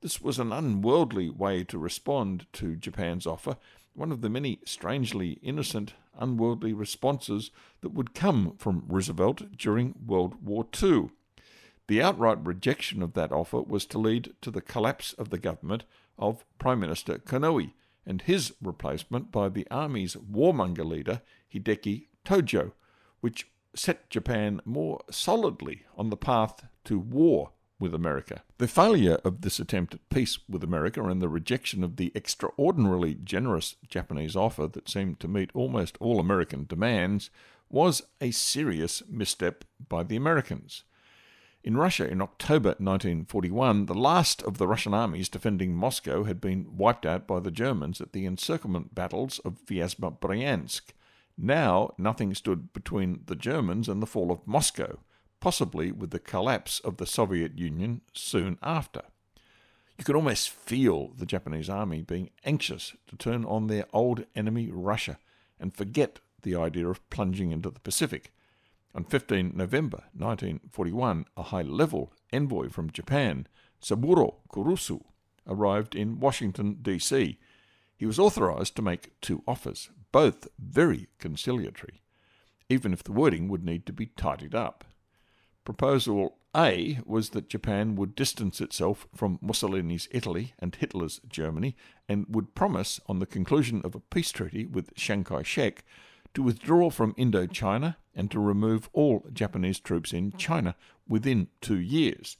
This 0.01 0.21
was 0.21 0.39
an 0.39 0.53
unworldly 0.53 1.29
way 1.29 1.63
to 1.65 1.77
respond 1.77 2.45
to 2.53 2.75
Japan's 2.75 3.27
offer, 3.27 3.57
one 3.93 4.11
of 4.11 4.21
the 4.21 4.29
many 4.29 4.59
strangely 4.63 5.31
innocent, 5.41 5.95
unworldly 6.17 6.71
responses 6.71 7.51
that 7.81 7.93
would 7.93 8.13
come 8.13 8.53
from 8.57 8.85
Roosevelt 8.87 9.57
during 9.57 9.95
World 10.05 10.35
War 10.43 10.65
II. 10.81 11.09
The 11.87 12.01
outright 12.01 12.45
rejection 12.45 13.01
of 13.01 13.13
that 13.13 13.31
offer 13.31 13.61
was 13.61 13.85
to 13.87 13.97
lead 13.97 14.33
to 14.41 14.51
the 14.51 14.61
collapse 14.61 15.13
of 15.13 15.29
the 15.29 15.37
government 15.37 15.83
of 16.17 16.45
Prime 16.59 16.79
Minister 16.79 17.17
Konoe 17.17 17.71
and 18.07 18.21
his 18.23 18.53
replacement 18.61 19.31
by 19.31 19.49
the 19.49 19.67
army's 19.69 20.15
warmonger 20.15 20.85
leader, 20.85 21.21
Hideki 21.53 22.07
Tojo, 22.25 22.71
which 23.19 23.51
set 23.75 24.09
Japan 24.09 24.61
more 24.65 25.01
solidly 25.11 25.83
on 25.95 26.09
the 26.09 26.17
path 26.17 26.65
to 26.85 26.97
war 26.97 27.51
with 27.79 27.93
America. 27.93 28.41
The 28.57 28.67
failure 28.67 29.19
of 29.23 29.41
this 29.41 29.59
attempt 29.59 29.93
at 29.93 30.09
peace 30.09 30.39
with 30.49 30.63
America 30.63 31.03
and 31.03 31.21
the 31.21 31.29
rejection 31.29 31.83
of 31.83 31.97
the 31.97 32.11
extraordinarily 32.15 33.15
generous 33.23 33.75
Japanese 33.87 34.35
offer 34.35 34.67
that 34.67 34.89
seemed 34.89 35.19
to 35.19 35.27
meet 35.27 35.51
almost 35.53 35.97
all 35.99 36.19
American 36.19 36.65
demands 36.65 37.29
was 37.69 38.01
a 38.21 38.31
serious 38.31 39.03
misstep 39.07 39.63
by 39.89 40.01
the 40.01 40.15
Americans. 40.15 40.83
In 41.63 41.75
Russia 41.75 42.09
in 42.09 42.21
October 42.21 42.69
1941, 42.79 43.87
the 43.87 43.93
last 43.93 44.41
of 44.43 44.57
the 44.57 44.67
Russian 44.67 44.93
armies 44.93 45.27
defending 45.27 45.75
Moscow 45.75 46.23
had 46.23 46.39
been 46.39 46.77
wiped 46.77 47.05
out 47.05 47.27
by 47.27 47.39
the 47.39 47.51
Germans 47.51 47.99
at 47.99 48.13
the 48.13 48.25
encirclement 48.25 48.95
battles 48.95 49.39
of 49.39 49.65
Vyazma 49.65 50.17
Bryansk. 50.19 50.93
Now 51.37 51.93
nothing 51.97 52.33
stood 52.35 52.71
between 52.73 53.23
the 53.25 53.35
Germans 53.35 53.89
and 53.89 54.01
the 54.01 54.07
fall 54.07 54.31
of 54.31 54.47
Moscow, 54.47 54.99
possibly 55.39 55.91
with 55.91 56.11
the 56.11 56.19
collapse 56.19 56.79
of 56.79 56.97
the 56.97 57.05
Soviet 57.05 57.57
Union 57.57 58.01
soon 58.13 58.57
after. 58.61 59.01
You 59.97 60.05
could 60.05 60.15
almost 60.15 60.49
feel 60.49 61.09
the 61.17 61.25
Japanese 61.25 61.69
army 61.69 62.01
being 62.01 62.29
anxious 62.45 62.95
to 63.07 63.15
turn 63.17 63.43
on 63.43 63.67
their 63.67 63.85
old 63.91 64.25
enemy 64.35 64.69
Russia 64.71 65.17
and 65.59 65.75
forget 65.75 66.19
the 66.43 66.55
idea 66.55 66.87
of 66.87 67.07
plunging 67.09 67.51
into 67.51 67.71
the 67.71 67.79
Pacific. 67.79 68.31
On 68.97 69.03
15 69.03 69.51
November 69.53 70.05
1941, 70.15 71.25
a 71.37 71.43
high 71.43 71.61
level 71.61 72.11
envoy 72.33 72.67
from 72.69 72.89
Japan, 72.89 73.45
Saburo 73.79 74.37
Kurusu, 74.49 75.03
arrived 75.45 75.93
in 75.93 76.19
Washington, 76.19 76.79
D.C. 76.81 77.37
He 77.95 78.05
was 78.07 78.17
authorized 78.17 78.75
to 78.75 78.81
make 78.81 79.11
two 79.21 79.43
offers, 79.47 79.91
both 80.11 80.47
very 80.57 81.09
conciliatory, 81.19 82.01
even 82.69 82.91
if 82.91 83.03
the 83.03 83.11
wording 83.11 83.47
would 83.49 83.63
need 83.63 83.85
to 83.85 83.93
be 83.93 84.07
tidied 84.07 84.55
up. 84.55 84.83
Proposal 85.63 86.39
A 86.55 86.97
was 87.05 87.29
that 87.29 87.49
Japan 87.49 87.95
would 87.97 88.15
distance 88.15 88.59
itself 88.59 89.07
from 89.13 89.37
Mussolini's 89.43 90.07
Italy 90.09 90.55
and 90.57 90.73
Hitler's 90.73 91.21
Germany 91.29 91.75
and 92.09 92.25
would 92.29 92.55
promise, 92.55 92.99
on 93.05 93.19
the 93.19 93.27
conclusion 93.27 93.83
of 93.83 93.93
a 93.93 93.99
peace 93.99 94.31
treaty 94.31 94.65
with 94.65 94.95
Chiang 94.95 95.23
Kai 95.23 95.43
shek, 95.43 95.83
to 96.37 96.43
withdraw 96.43 96.87
from 96.91 97.15
Indochina 97.15 97.95
and 98.13 98.29
to 98.29 98.39
remove 98.39 98.91
all 98.93 99.25
Japanese 99.33 99.79
troops 99.79 100.13
in 100.13 100.31
China 100.33 100.75
within 101.07 101.47
two 101.61 101.79
years, 101.79 102.37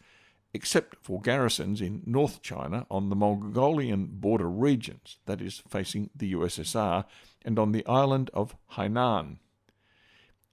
except 0.54 0.98
for 1.01 1.20
garrisons 1.20 1.82
in 1.82 2.04
North 2.06 2.44
China 2.44 2.86
on 2.92 3.10
the 3.10 3.16
Mongolian 3.16 4.06
border 4.06 4.51
regions, 4.51 5.18
that 5.25 5.42
is, 5.42 5.63
facing 5.68 6.12
the 6.16 6.34
USSR, 6.34 7.06
and 7.44 7.58
on 7.58 7.72
the 7.72 7.84
island 7.88 8.30
of 8.36 8.56
Hainan. 8.74 9.39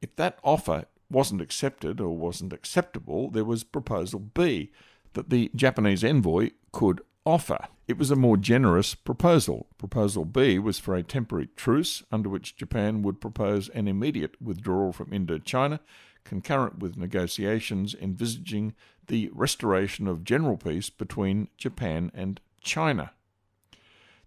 If 0.01 0.17
that 0.17 0.39
offer 0.43 0.87
wasn't 1.11 1.43
accepted 1.43 2.01
or 2.01 2.17
wasn't 2.17 2.55
acceptable, 2.55 3.31
there 3.31 3.45
was 3.45 3.63
Proposal 3.63 4.21
B 4.21 4.73
that 5.13 5.29
the 5.29 5.51
Japanese 5.55 6.03
envoy 6.03 6.53
could 6.73 7.03
offer. 7.27 7.59
It 7.87 7.99
was 7.99 8.11
a 8.11 8.17
more 8.17 8.37
generous 8.37 8.95
proposal. 8.95 9.67
Proposal 9.79 10.25
B 10.25 10.59
was 10.59 10.79
for 10.79 10.95
a 10.95 11.03
temporary 11.03 11.49
truce 11.57 12.03
under 12.11 12.29
which 12.29 12.57
Japan 12.57 13.03
would 13.03 13.21
propose 13.21 13.69
an 13.71 13.89
immediate 13.89 14.41
withdrawal 14.41 14.93
from 14.93 15.11
Indochina, 15.11 15.81
concurrent 16.25 16.79
with 16.79 16.97
negotiations 16.97 17.95
envisaging 18.01 18.75
the 19.07 19.31
restoration 19.33 20.09
of 20.09 20.25
general 20.25 20.57
peace 20.57 20.91
between 20.91 21.49
Japan 21.57 22.11
and 22.15 22.41
China. 22.61 23.13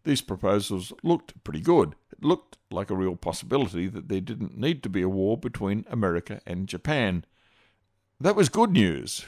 These 0.04 0.22
proposals 0.22 0.94
looked 1.04 1.44
pretty 1.44 1.60
good. 1.60 1.96
It 2.12 2.24
looked 2.24 2.58
like 2.72 2.90
a 2.90 2.96
real 2.96 3.16
possibility 3.16 3.88
that 3.88 4.08
there 4.08 4.22
didn't 4.22 4.58
need 4.58 4.84
to 4.84 4.90
be 4.90 5.02
a 5.02 5.10
war 5.10 5.38
between 5.38 5.86
America 5.90 6.40
and 6.46 6.68
Japan. 6.68 7.26
That 8.20 8.36
was 8.36 8.50
good 8.50 8.72
news. 8.72 9.26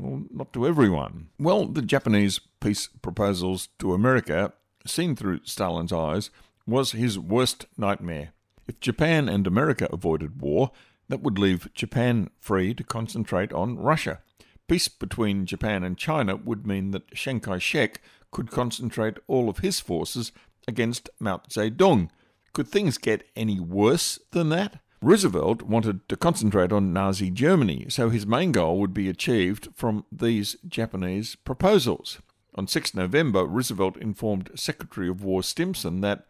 Well, 0.00 0.22
not 0.30 0.52
to 0.54 0.66
everyone. 0.66 1.28
Well, 1.38 1.66
the 1.66 1.82
Japanese 1.82 2.40
peace 2.60 2.88
proposals 3.02 3.68
to 3.80 3.92
America, 3.92 4.54
seen 4.86 5.14
through 5.14 5.40
Stalin's 5.44 5.92
eyes, 5.92 6.30
was 6.66 6.92
his 6.92 7.18
worst 7.18 7.66
nightmare. 7.76 8.32
If 8.66 8.80
Japan 8.80 9.28
and 9.28 9.46
America 9.46 9.88
avoided 9.92 10.40
war, 10.40 10.70
that 11.10 11.20
would 11.20 11.38
leave 11.38 11.72
Japan 11.74 12.30
free 12.40 12.72
to 12.74 12.84
concentrate 12.84 13.52
on 13.52 13.76
Russia. 13.76 14.20
Peace 14.68 14.88
between 14.88 15.44
Japan 15.44 15.84
and 15.84 15.98
China 15.98 16.36
would 16.36 16.66
mean 16.66 16.92
that 16.92 17.12
Chiang 17.14 17.40
Kai 17.40 17.58
shek 17.58 18.00
could 18.30 18.50
concentrate 18.50 19.18
all 19.26 19.50
of 19.50 19.58
his 19.58 19.80
forces 19.80 20.32
against 20.66 21.10
Mao 21.18 21.42
Zedong. 21.50 22.08
Could 22.54 22.68
things 22.68 22.96
get 22.96 23.24
any 23.36 23.60
worse 23.60 24.18
than 24.30 24.48
that? 24.50 24.80
Roosevelt 25.02 25.62
wanted 25.62 26.06
to 26.10 26.16
concentrate 26.16 26.72
on 26.72 26.92
Nazi 26.92 27.30
Germany, 27.30 27.86
so 27.88 28.10
his 28.10 28.26
main 28.26 28.52
goal 28.52 28.78
would 28.78 28.92
be 28.92 29.08
achieved 29.08 29.68
from 29.74 30.04
these 30.12 30.56
Japanese 30.68 31.36
proposals. 31.36 32.18
On 32.54 32.66
6 32.66 32.94
November, 32.94 33.46
Roosevelt 33.46 33.96
informed 33.96 34.50
Secretary 34.54 35.08
of 35.08 35.24
War 35.24 35.42
Stimson 35.42 36.02
that 36.02 36.26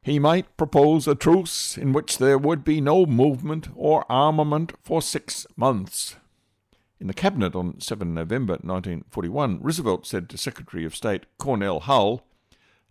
he 0.00 0.18
might 0.18 0.56
propose 0.56 1.06
a 1.06 1.14
truce 1.14 1.76
in 1.76 1.92
which 1.92 2.16
there 2.16 2.38
would 2.38 2.64
be 2.64 2.80
no 2.80 3.04
movement 3.04 3.68
or 3.74 4.10
armament 4.10 4.72
for 4.82 5.02
six 5.02 5.46
months. 5.56 6.16
In 7.00 7.08
the 7.08 7.14
Cabinet 7.14 7.54
on 7.54 7.80
7 7.80 8.14
November 8.14 8.54
1941, 8.54 9.60
Roosevelt 9.60 10.06
said 10.06 10.30
to 10.30 10.38
Secretary 10.38 10.86
of 10.86 10.96
State 10.96 11.26
Cordell 11.38 11.82
Hull, 11.82 12.26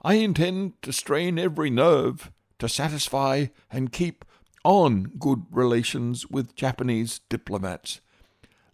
I 0.03 0.15
intend 0.15 0.79
to 0.83 0.93
strain 0.93 1.39
every 1.39 1.71
nerve 1.71 2.31
to 2.59 2.69
satisfy 2.69 3.47
and 3.71 3.91
keep 3.91 4.25
on 4.63 5.11
good 5.19 5.45
relations 5.51 6.29
with 6.29 6.55
Japanese 6.55 7.19
diplomats. 7.29 8.01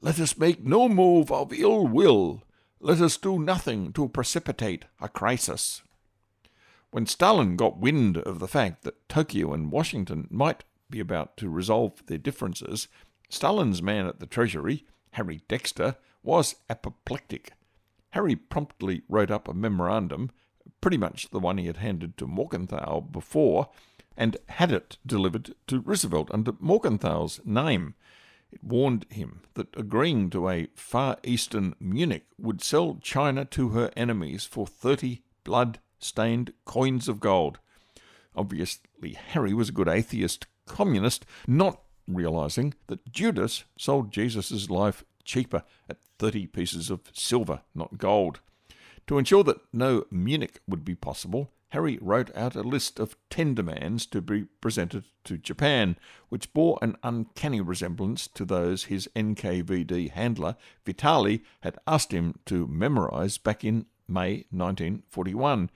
Let 0.01 0.19
us 0.19 0.37
make 0.37 0.63
no 0.63 0.87
move 0.87 1.31
of 1.31 1.51
ill 1.51 1.87
will. 1.87 2.43
Let 2.79 3.01
us 3.01 3.17
do 3.17 3.39
nothing 3.39 3.91
to 3.93 4.07
precipitate 4.07 4.85
a 5.01 5.09
crisis. 5.09 5.81
When 6.91 7.05
Stalin 7.05 7.55
got 7.55 7.79
wind 7.79 8.17
of 8.17 8.39
the 8.39 8.47
fact 8.47 8.83
that 8.83 9.09
Tokyo 9.09 9.53
and 9.53 9.71
Washington 9.71 10.27
might 10.31 10.63
be 10.89 10.99
about 10.99 11.37
to 11.37 11.49
resolve 11.49 12.05
their 12.05 12.17
differences, 12.17 12.87
Stalin's 13.29 13.81
man 13.81 14.07
at 14.07 14.19
the 14.19 14.25
Treasury, 14.25 14.85
Harry 15.11 15.41
Dexter, 15.47 15.97
was 16.23 16.55
apoplectic. 16.69 17.53
Harry 18.11 18.35
promptly 18.35 19.03
wrote 19.07 19.29
up 19.29 19.47
a 19.47 19.53
memorandum, 19.53 20.31
pretty 20.81 20.97
much 20.97 21.29
the 21.29 21.39
one 21.39 21.57
he 21.57 21.67
had 21.67 21.77
handed 21.77 22.17
to 22.17 22.25
Morgenthau 22.25 23.01
before, 23.01 23.69
and 24.19 24.35
had 24.49 24.69
it 24.69 24.97
delivered 25.05 25.55
to 25.65 25.79
Roosevelt 25.79 26.29
under 26.31 26.51
Morgenthau's 26.59 27.39
name. 27.45 27.95
It 28.51 28.61
warned 28.61 29.05
him 29.09 29.43
that 29.53 29.75
agreeing 29.77 30.29
to 30.31 30.49
a 30.49 30.67
Far 30.75 31.17
Eastern 31.23 31.73
Munich 31.79 32.25
would 32.37 32.61
sell 32.61 32.99
China 33.01 33.45
to 33.45 33.69
her 33.69 33.91
enemies 33.95 34.43
for 34.43 34.67
30 34.67 35.21
blood 35.45 35.79
stained 35.99 36.51
coins 36.65 37.07
of 37.07 37.21
gold. 37.21 37.59
Obviously, 38.35 39.13
Harry 39.13 39.53
was 39.53 39.69
a 39.69 39.73
good 39.73 39.87
atheist 39.87 40.47
communist, 40.65 41.25
not 41.47 41.81
realizing 42.05 42.73
that 42.87 43.09
Judas 43.09 43.63
sold 43.77 44.11
Jesus' 44.11 44.69
life 44.69 45.05
cheaper 45.23 45.63
at 45.89 46.01
30 46.17 46.47
pieces 46.47 46.89
of 46.89 47.01
silver, 47.13 47.61
not 47.73 47.97
gold. 47.97 48.41
To 49.07 49.17
ensure 49.17 49.43
that 49.45 49.61
no 49.71 50.03
Munich 50.11 50.59
would 50.67 50.83
be 50.83 50.95
possible, 50.95 51.51
Harry 51.69 51.99
wrote 52.01 52.35
out 52.35 52.55
a 52.55 52.61
list 52.61 52.99
of 52.99 53.15
ten 53.29 53.53
demands 53.53 54.05
to 54.07 54.21
be 54.21 54.45
presented 54.59 55.03
to 55.23 55.37
Japan, 55.37 55.95
which 56.29 56.51
bore 56.53 56.79
an 56.81 56.97
uncanny 57.03 57.61
resemblance 57.61 58.27
to 58.27 58.43
those 58.43 58.85
his 58.85 59.07
NKVD 59.15 60.11
handler, 60.11 60.55
Vitali, 60.83 61.43
had 61.61 61.77
asked 61.85 62.11
him 62.11 62.39
to 62.45 62.65
memorize 62.67 63.37
back 63.37 63.63
in 63.63 63.85
May 64.07 64.45
1941. 64.49 65.69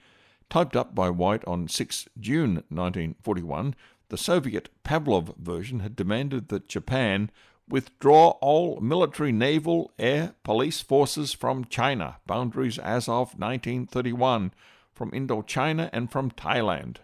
Typed 0.50 0.76
up 0.76 0.94
by 0.94 1.10
White 1.10 1.44
on 1.46 1.68
6 1.68 2.08
June 2.18 2.54
1941, 2.68 3.74
the 4.08 4.18
Soviet 4.18 4.68
Pavlov 4.84 5.36
version 5.36 5.80
had 5.80 5.96
demanded 5.96 6.48
that 6.48 6.68
Japan 6.68 7.30
withdraw 7.68 8.30
all 8.40 8.80
military, 8.80 9.32
naval, 9.32 9.92
air, 9.98 10.34
police 10.42 10.80
forces 10.80 11.32
from 11.32 11.64
China, 11.64 12.16
boundaries 12.26 12.78
as 12.78 13.08
of 13.08 13.38
1931 13.38 14.52
from 14.94 15.10
Indochina 15.10 15.90
and 15.92 16.10
from 16.10 16.30
Thailand. 16.30 16.98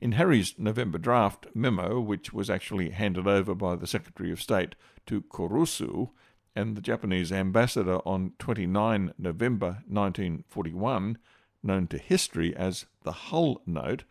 In 0.00 0.12
Harry's 0.12 0.54
November 0.58 0.98
draft 0.98 1.46
memo, 1.54 2.00
which 2.00 2.32
was 2.32 2.50
actually 2.50 2.90
handed 2.90 3.26
over 3.26 3.54
by 3.54 3.76
the 3.76 3.86
Secretary 3.86 4.30
of 4.30 4.42
State 4.42 4.74
to 5.06 5.22
Kurusu 5.22 6.10
and 6.54 6.76
the 6.76 6.82
Japanese 6.82 7.32
ambassador 7.32 7.98
on 8.06 8.32
29 8.38 9.14
November 9.18 9.82
1941, 9.88 11.18
known 11.62 11.86
to 11.86 11.98
history 11.98 12.54
as 12.54 12.86
the 13.04 13.12
Hull 13.12 13.62
Note, 13.66 14.04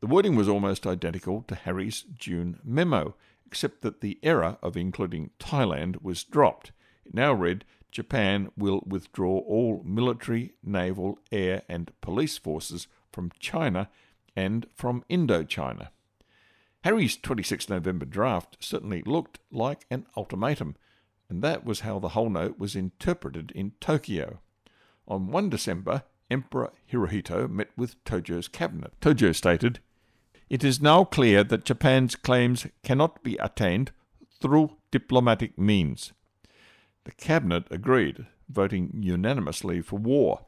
the 0.00 0.06
wording 0.06 0.36
was 0.36 0.48
almost 0.48 0.86
identical 0.86 1.42
to 1.48 1.54
Harry's 1.54 2.04
June 2.16 2.58
memo, 2.64 3.14
except 3.44 3.82
that 3.82 4.00
the 4.00 4.18
error 4.22 4.56
of 4.62 4.76
including 4.76 5.30
Thailand 5.38 6.02
was 6.02 6.24
dropped. 6.24 6.72
It 7.04 7.14
now 7.14 7.32
read 7.32 7.64
Japan 7.90 8.50
will 8.56 8.82
withdraw 8.86 9.38
all 9.40 9.82
military, 9.84 10.54
naval, 10.62 11.18
air, 11.32 11.62
and 11.68 11.92
police 12.00 12.38
forces 12.38 12.86
from 13.12 13.32
China 13.38 13.88
and 14.36 14.66
from 14.74 15.04
Indochina. 15.10 15.88
Harry's 16.82 17.16
26 17.16 17.68
November 17.68 18.06
draft 18.06 18.56
certainly 18.60 19.02
looked 19.04 19.38
like 19.50 19.84
an 19.90 20.06
ultimatum, 20.16 20.76
and 21.28 21.42
that 21.42 21.64
was 21.64 21.80
how 21.80 21.98
the 21.98 22.10
whole 22.10 22.30
note 22.30 22.58
was 22.58 22.74
interpreted 22.74 23.52
in 23.54 23.72
Tokyo. 23.80 24.40
On 25.06 25.28
1 25.28 25.50
December, 25.50 26.04
Emperor 26.30 26.72
Hirohito 26.90 27.50
met 27.50 27.68
with 27.76 28.02
Tojo's 28.04 28.48
cabinet. 28.48 28.92
Tojo 29.00 29.34
stated, 29.34 29.80
It 30.48 30.64
is 30.64 30.80
now 30.80 31.04
clear 31.04 31.44
that 31.44 31.64
Japan's 31.64 32.14
claims 32.14 32.66
cannot 32.82 33.22
be 33.22 33.36
attained 33.36 33.90
through 34.40 34.76
diplomatic 34.90 35.58
means. 35.58 36.12
The 37.10 37.24
cabinet 37.24 37.66
agreed, 37.72 38.26
voting 38.48 38.92
unanimously 39.02 39.80
for 39.80 39.98
war. 39.98 40.46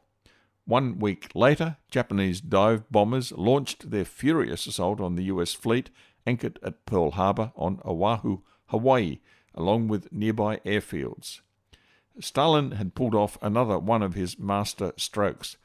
One 0.63 0.97
week 0.97 1.29
later, 1.35 1.75
Japanese 1.91 2.39
dive 2.39 2.89
bombers 2.89 3.33
launched 3.33 3.91
their 3.91 4.05
furious 4.05 4.65
assault 4.65 5.01
on 5.01 5.15
the 5.15 5.25
US 5.25 5.53
fleet 5.53 5.89
anchored 6.25 6.59
at 6.63 6.85
Pearl 6.85 7.11
Harbor 7.11 7.51
on 7.57 7.81
Oahu, 7.83 8.43
Hawaii, 8.67 9.19
along 9.53 9.89
with 9.89 10.13
nearby 10.13 10.61
airfields. 10.65 11.41
Stalin 12.21 12.71
had 12.71 12.95
pulled 12.95 13.13
off 13.13 13.37
another 13.41 13.77
one 13.77 14.01
of 14.01 14.13
his 14.13 14.39
master 14.39 14.93
strokes. 14.95 15.57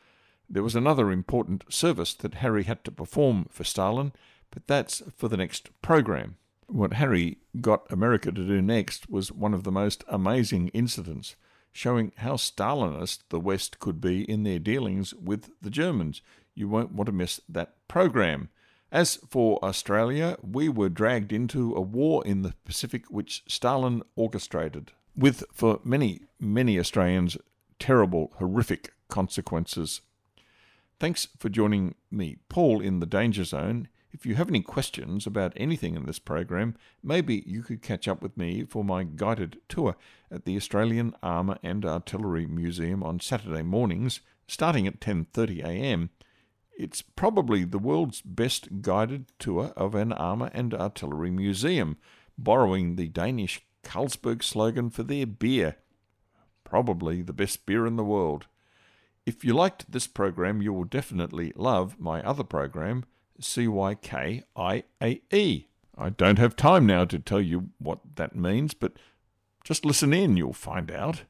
There 0.50 0.64
was 0.64 0.74
another 0.74 1.12
important 1.12 1.62
service 1.72 2.12
that 2.14 2.42
Harry 2.42 2.64
had 2.64 2.82
to 2.82 2.90
perform 2.90 3.46
for 3.50 3.62
Stalin, 3.62 4.12
but 4.50 4.66
that's 4.66 5.00
for 5.16 5.28
the 5.28 5.36
next 5.36 5.70
program. 5.80 6.38
What 6.68 6.92
Harry 6.94 7.38
got 7.62 7.90
America 7.90 8.30
to 8.30 8.46
do 8.46 8.60
next 8.60 9.08
was 9.08 9.32
one 9.32 9.54
of 9.54 9.64
the 9.64 9.72
most 9.72 10.04
amazing 10.06 10.68
incidents, 10.68 11.34
showing 11.72 12.12
how 12.18 12.34
Stalinist 12.34 13.20
the 13.30 13.40
West 13.40 13.78
could 13.78 14.02
be 14.02 14.30
in 14.30 14.42
their 14.42 14.58
dealings 14.58 15.14
with 15.14 15.50
the 15.62 15.70
Germans. 15.70 16.20
You 16.54 16.68
won't 16.68 16.92
want 16.92 17.06
to 17.06 17.12
miss 17.12 17.40
that 17.48 17.74
program. 17.88 18.50
As 18.92 19.16
for 19.30 19.58
Australia, 19.64 20.36
we 20.42 20.68
were 20.68 20.90
dragged 20.90 21.32
into 21.32 21.74
a 21.74 21.80
war 21.80 22.22
in 22.26 22.42
the 22.42 22.54
Pacific 22.66 23.06
which 23.08 23.44
Stalin 23.48 24.02
orchestrated, 24.14 24.92
with, 25.16 25.44
for 25.50 25.80
many, 25.84 26.20
many 26.38 26.78
Australians, 26.78 27.38
terrible, 27.78 28.32
horrific 28.36 28.92
consequences. 29.08 30.02
Thanks 31.00 31.28
for 31.38 31.48
joining 31.48 31.94
me, 32.10 32.36
Paul, 32.50 32.82
in 32.82 33.00
the 33.00 33.06
Danger 33.06 33.44
Zone. 33.44 33.88
If 34.10 34.24
you 34.24 34.36
have 34.36 34.48
any 34.48 34.62
questions 34.62 35.26
about 35.26 35.52
anything 35.56 35.94
in 35.94 36.06
this 36.06 36.18
program, 36.18 36.74
maybe 37.02 37.42
you 37.46 37.62
could 37.62 37.82
catch 37.82 38.08
up 38.08 38.22
with 38.22 38.36
me 38.36 38.64
for 38.64 38.82
my 38.82 39.04
guided 39.04 39.60
tour 39.68 39.96
at 40.30 40.44
the 40.44 40.56
Australian 40.56 41.14
Armour 41.22 41.58
and 41.62 41.84
Artillery 41.84 42.46
Museum 42.46 43.02
on 43.02 43.20
Saturday 43.20 43.62
mornings, 43.62 44.20
starting 44.46 44.86
at 44.86 45.00
10:30 45.00 45.62
a.m. 45.62 46.10
It's 46.78 47.02
probably 47.02 47.64
the 47.64 47.78
world's 47.78 48.22
best 48.22 48.82
guided 48.82 49.32
tour 49.38 49.72
of 49.76 49.94
an 49.94 50.12
armour 50.12 50.50
and 50.54 50.72
artillery 50.72 51.30
museum, 51.30 51.96
borrowing 52.38 52.96
the 52.96 53.08
Danish 53.08 53.60
Carlsberg 53.82 54.42
slogan 54.42 54.88
for 54.88 55.02
their 55.02 55.26
beer. 55.26 55.76
probably 56.64 57.22
the 57.22 57.32
best 57.32 57.64
beer 57.66 57.86
in 57.86 57.96
the 57.96 58.04
world. 58.04 58.46
If 59.24 59.44
you 59.44 59.54
liked 59.54 59.90
this 59.90 60.06
program, 60.06 60.60
you 60.62 60.72
will 60.72 60.84
definitely 60.84 61.52
love 61.56 61.98
my 61.98 62.22
other 62.22 62.44
program, 62.44 63.04
CYKIAE. 63.40 64.44
I 66.00 66.10
don't 66.10 66.38
have 66.38 66.54
time 66.54 66.86
now 66.86 67.04
to 67.04 67.18
tell 67.18 67.40
you 67.40 67.70
what 67.78 67.98
that 68.16 68.36
means, 68.36 68.74
but 68.74 68.92
just 69.64 69.84
listen 69.84 70.12
in, 70.12 70.36
you'll 70.36 70.52
find 70.52 70.90
out. 70.90 71.24